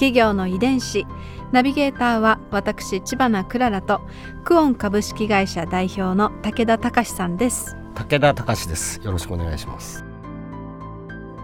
[0.00, 1.06] 企業の遺伝子。
[1.52, 4.00] ナビゲーターは私千葉なクララと
[4.44, 7.76] クオン株式会社代表の武田隆さんです。
[7.94, 8.98] 武田隆です。
[9.04, 10.02] よろしくお願いします。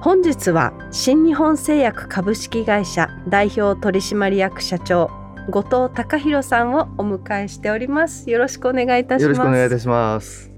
[0.01, 5.11] 本日は新日本製薬株式会社代表取締役社長
[5.51, 8.31] 後藤隆弘さんをお迎えしております。
[8.31, 9.23] よろしくお願いいたします。
[9.25, 10.51] よろしくお願いいたします。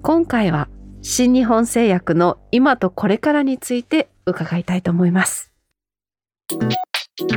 [0.00, 0.70] 今回は
[1.02, 5.52] 新日本製薬の今とこれからについて伺いたいと思います
[7.18, 7.34] 企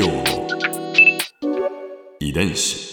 [0.00, 0.24] 業の
[2.18, 2.88] 遺伝子。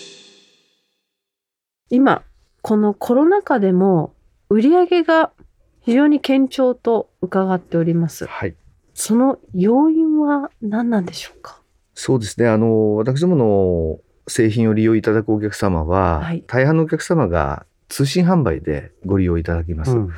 [1.90, 2.24] 今
[2.62, 4.14] このコロナ禍でも
[4.50, 5.32] 売上が
[5.80, 8.26] 非常に堅調と伺っております。
[8.26, 8.58] はい。
[8.94, 11.62] その要因は何なんでしょうか？
[11.94, 12.50] そうですね。
[12.50, 16.44] あの私どもの製品を利用いただくお客様は、はい。
[16.46, 20.12] 大半のお客様が通信販売でご利用いただきます、うん。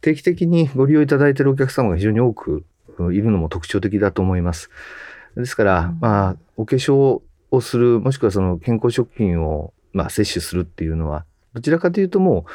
[0.00, 2.64] 定期的にご利用いただいているお客様が非常に多くうん
[3.12, 4.70] いるのも特徴的だと思います。
[5.36, 5.98] ですから、うん。
[6.00, 11.24] まあお化粧をするもしくはその健康食品をまあ摂取するっていうのは
[11.54, 12.46] どちらかというとも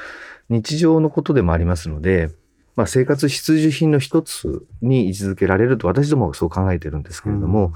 [0.49, 2.29] う日常のことでもありますので、
[2.75, 7.73] まあ、生活必需品の一つに位置づけられると私どもはそう考えてるんですけれども、うん。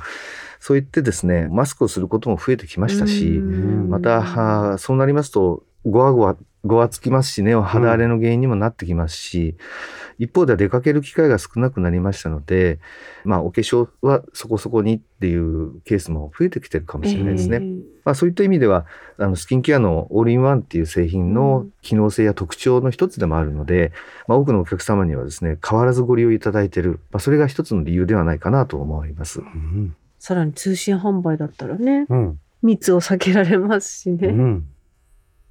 [0.59, 3.89] そう言ってですねマスクをすることも増えてきましたし、うん。
[3.89, 9.55] またそうなりますとごわごわごわつきますしね肌荒れの原因にもなってきますし、
[10.17, 12.79] 一方では出かける機会が少なくなりましたので、
[13.23, 17.61] まあ、お化粧はそこそこにっていうケースも増えてきてるかもしれないですね。
[18.03, 18.85] まあ、そういった意味では
[19.17, 23.91] あのスキンケアのオールインワンっていう製品の機能性や特徴の一つでもあるので、
[24.27, 29.41] まあ、多くのお客様にはですね変わらずご利用いただいている、まあ、それが一つの理由ではないかなと思います。
[29.41, 29.95] うん。
[30.19, 32.39] さらに通信販売だったらねうん。
[32.61, 34.67] 密を避けられますしね、うん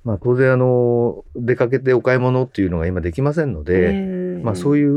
[0.04, 4.90] まあ、当然あの出かけてお買い物っていうのが今できませんので、まあ、そういいう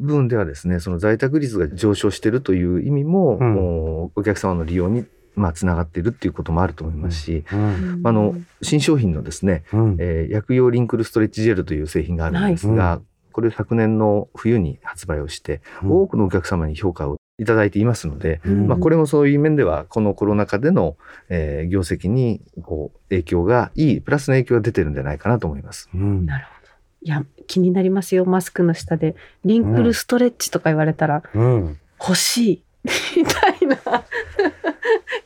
[0.00, 3.54] 部分ではですねその在宅率が上昇しているという意味も、うん。
[3.54, 8.00] もうお客様の利用にまあつながっているっていうこともあると思いますし、うん。
[8.04, 9.96] あの新商品のですね、うん。
[10.00, 13.00] えー薬用リンクルストレッチジェルという製品があるんですが、は
[13.36, 15.92] これ昨年の冬に発売をして、うん。
[15.92, 18.66] 多くのお客様に評価をいただいていますので、うん。
[18.66, 20.96] まあ、これもそういう面ではこのコロナ禍での、
[21.28, 25.90] えー業績にこう影響がいいプラスの影響が出てるんじゃないかなと思います。
[25.94, 26.24] うん。
[26.24, 26.72] なるほど。
[27.02, 28.24] いや気になりますよ。
[28.24, 29.16] マスクの下で。
[29.44, 31.78] リンクルストレッチとか言われたらうん。
[32.00, 32.62] 欲しい。
[33.18, 33.76] みたいな。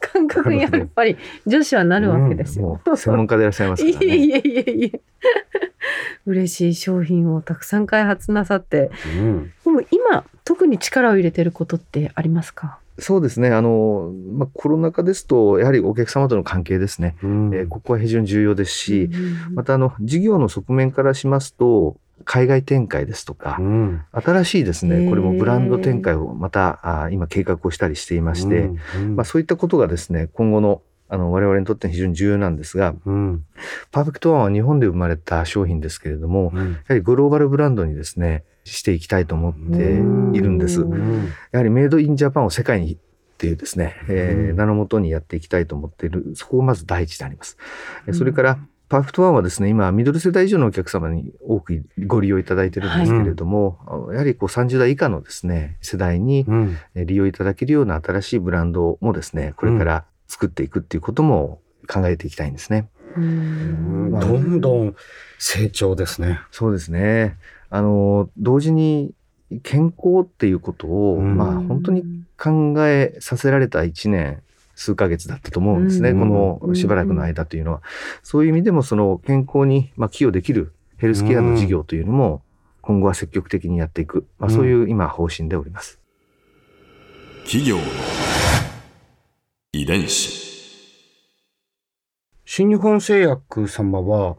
[0.00, 1.16] 感覚にやっぱり
[1.46, 2.80] 女子はなるわけですよ。
[2.84, 4.12] もう専門家でいらっしゃいますいからね。
[4.12, 5.00] えいえいえいえ
[6.30, 8.90] 嬉しい商品をたくさん開発なさって。
[9.18, 9.52] うん。
[9.64, 12.78] でも今特に力を入れてることってありますか？
[12.98, 13.48] そうですね。
[13.50, 17.16] あの、まあ、コロナ禍ですと、やはりお客様との関係ですね。
[17.22, 17.54] うん。
[17.54, 21.96] えーここは非常に重要ですし、うんまたあの、事業の側面からしますと、
[22.26, 24.02] 海外展開ですとかう、ん。
[24.12, 29.16] 新しいですね、これもブランド展開をまた、あ今計画をしたりしていまして、うん。
[29.16, 30.82] まあ、そういったことがですね、今後の
[31.12, 33.44] あの我々にとって非常に重要なんですが、うん。
[33.90, 36.72] パーフェクトワンは日本で生まれた商品ですけれども、うん。
[36.72, 39.82] やはりグローバルブランドにですね、していきたいと思って
[40.38, 40.82] いるんです。
[40.82, 41.32] うん。
[41.50, 42.98] やはりメイドインジャパンを世界にっ
[43.38, 44.56] ていうですね、えーうん。
[44.56, 47.56] 名のもとにやっていきたいと思っている、そこがまず第一であります。
[48.06, 48.58] えそれから、
[48.90, 56.44] パーフェクトワンはですね、今、ミドル世代以上のお客様に多くご利用いただいてるんですけれども、あのやはりこう30代以下のですね、世代に
[56.96, 62.88] 利用いただけるような新しいブランドもですね、これから作っていくっていうことも考えていきたいんですね。
[63.16, 64.94] うんどんどん
[65.38, 66.40] 成長ですね。
[66.52, 67.36] そうですね。
[67.68, 69.12] あの、同時に
[69.64, 72.04] 健康っていうことを、うんまあ本当に
[72.38, 74.40] 考えさせられた1年
[74.76, 76.20] 数ヶ月だったと思うんですね、うん
[76.60, 77.82] このしばらくの間というのは。
[78.22, 82.42] そういう意味でもその健康にまあ寄与できるヘルスケアの事業というのも
[82.82, 85.98] 今後は積極的にやっていく、まあ、そういう今方針でおります。
[87.44, 87.82] 企業の
[89.72, 90.50] 遺伝子。
[92.44, 94.36] 新日本製薬様は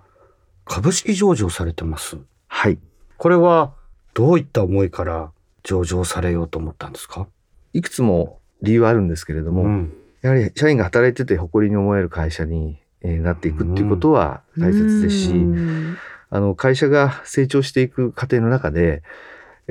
[0.66, 2.18] 株式上場されてます。
[2.48, 2.78] はい。
[3.18, 3.74] これは
[4.14, 5.32] どういった思いから
[5.64, 7.30] 上場されようと思ったんですか？
[7.72, 9.94] いくつも理由はあるんですけれども、ん。
[10.22, 15.98] やはり社員が働いてて誇りに思える会社にえーなっていくっていうことは大切ですし、うん。
[16.30, 19.02] あの会社が成長していく過程の中で、えー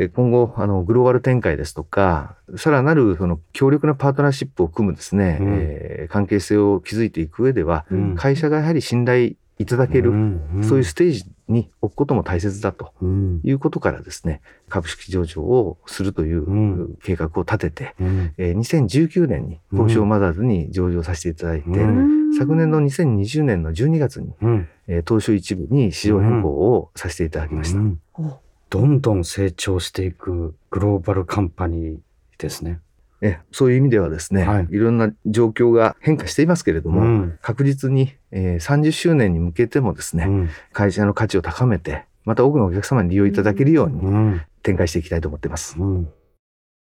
[0.09, 5.47] 今後あのグローバル展開ですとかさらなるその強力なパートナーシップを組むですね、うん。
[5.61, 8.15] えー関係性を築いていく上では、うん。
[8.17, 10.63] 会社がやはり信頼いただける、ん。
[10.63, 13.41] そういうステージに置くことも大切だとうん。
[13.45, 16.95] いうことからですね株式上場をするといううん。
[17.05, 18.35] 計画を立てて、うん。
[18.39, 22.35] えー2019年に東証マザーズに上場させていただいて、うん。
[22.37, 24.69] 昨年の2020年の12月に、うん。
[24.89, 28.31] えー東証一部に市場変更をさせていただきました。
[28.71, 31.99] どんどん成長していくグローバルカンパニー
[32.39, 32.81] ですね。
[33.21, 34.69] えそういう意味ではですね、はい。
[34.71, 37.39] い、ろんな状況が変化していますけれども、うん。
[37.43, 40.49] 確実に、えー30周年に向けてもですね、うん。
[40.73, 44.43] 会社の価値を高めて、また多くのお客様に利用いただけるようにうん。
[44.63, 45.77] 展開していきたいと思っています。
[45.79, 46.09] うん。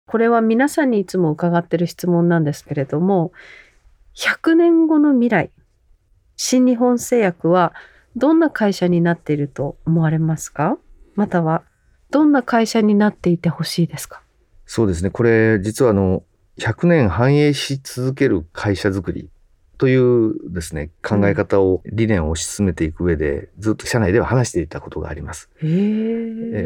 [0.07, 3.31] これは皆さんにいつも伺ってる質問なんですけれども
[4.17, 5.51] 100年後の未来
[6.35, 7.75] 新日本製薬は
[8.17, 10.79] どんな会社になっていると思われますか？
[11.15, 11.63] または
[12.11, 14.23] どんな会社になっていてほしいですか？
[14.67, 15.11] そうですね。
[15.11, 16.23] これ、実はあの、
[16.59, 19.29] 100年繁栄し続ける会社づくり
[19.79, 25.49] というですね、考え方を、理念を推し進めていく上で、ずっと社内では話していたことがあります。
[25.63, 25.75] へええ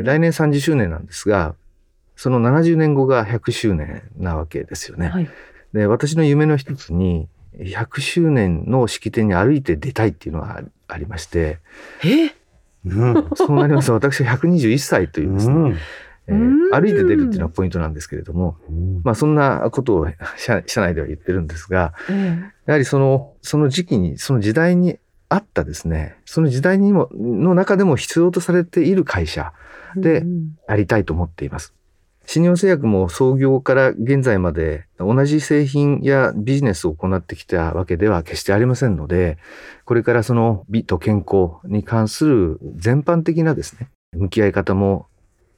[0.00, 1.54] ー来年30周年なんですが、
[2.16, 5.08] その70年後が100周年なわけですよね。
[5.08, 5.28] はい、
[5.72, 7.28] で、私の夢の一つに、
[7.58, 11.58] 100周年の式典に歩いて出たいっていうのがあありまして、
[12.04, 12.30] え？
[12.86, 13.30] うん。
[13.34, 13.88] そうなります。
[13.88, 15.76] と私は121歳というですね、うん。
[16.28, 16.70] えーうん。
[16.70, 18.56] 歩いて出るっていうのはポイントなんですけれども、
[19.02, 20.06] まあそんなことを
[20.36, 24.98] 社社内では言ってるんですが、えやはりその、その時期に、その時代に
[25.28, 29.52] 合ったですね、その時代にも、の中でも必要とされている会社
[29.96, 30.56] えでうん。
[30.68, 31.74] ありたいと思っています。
[32.26, 39.38] 新日本製薬も創業から現在まで同じ製品やビジネスを行ってきたわけでは決してありませんので、
[39.84, 45.06] これからその美と健康に関する全般的なですね、向き合い方も、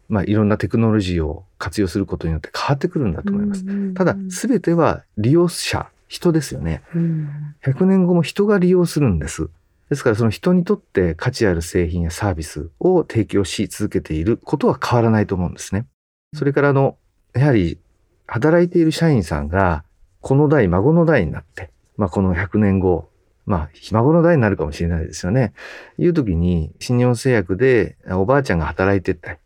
[0.08, 3.64] まあいろんなテクノロジーを活用することによって変わってくるんだと思います。
[3.66, 6.82] うんただ、すべては利用者、人ですよね。
[6.94, 9.48] うん100年後も人が利用するんです。
[9.90, 15.86] ですからその人にとって価値ある製品やサービスを提供し続けていることは変わらないと思うんですね。
[16.34, 16.96] それからあの、
[17.34, 17.78] やはり
[18.26, 19.84] 働いている社員さんが
[20.20, 23.08] この代、孫の代になって、まあこの100年後、
[23.46, 25.52] まあひ孫の代になるかもしれないですよね。
[25.98, 29.38] いう時に新日本製薬でおばあちゃんが働いてたり、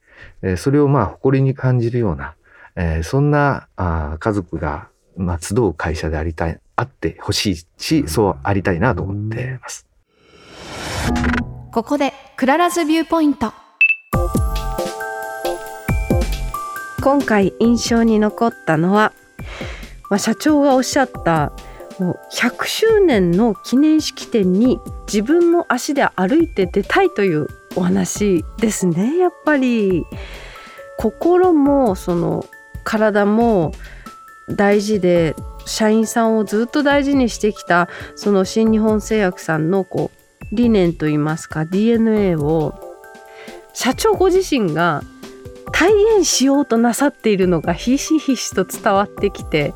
[0.42, 2.34] えーそれをまあ誇りに感じるような、
[2.76, 9.86] えーそんなあー家族がまあ集う会社でありたい、あってほしいし、そうありたいなと思っています。
[11.72, 13.52] ここでクララズビューポイント
[17.02, 19.12] 今回印象に残ったのは、
[20.10, 21.52] まあ、社長がおっしゃった
[21.98, 30.04] もう100周年の記念式典に自分の足で歩いて出たいというお話ですねやっぱり。
[30.98, 32.44] 心もその
[32.82, 33.72] 体も
[34.50, 42.74] 大事で社員さんをずっと大事にしてきたその新日本製薬さんのこう理念といいますか DNA を
[43.74, 45.02] 社長ご自身が
[45.72, 49.74] 体現しようとなさっているのがひしひしと伝わってきて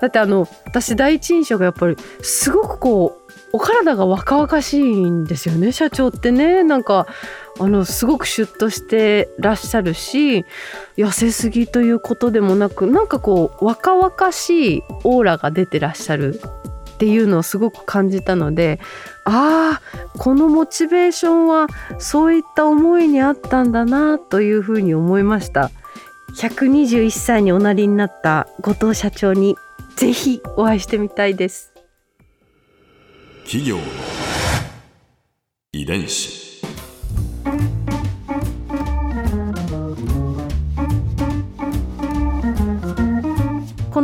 [0.00, 3.22] だってあの私第一印象がやっぱりすごくこう
[3.54, 6.64] お体が若々しいんですよね社長ってね。
[6.64, 7.06] なんか
[7.60, 10.46] あのすごくシュッとしてらっしゃるし
[10.96, 16.40] 痩せすぎということでもなくなんかこう若々しいオーラが出てらっしゃる
[17.02, 18.78] っていうのをすごく感じたので
[19.24, 21.66] ああこのモチベーションは
[21.98, 25.72] そういった思いにあったんだなというふうに思いました。
[26.36, 29.56] 121歳におなりになった後藤社長に
[29.96, 31.72] ぜひお会いしてみたいです。
[33.44, 33.78] 企業
[35.72, 36.51] 遺伝子。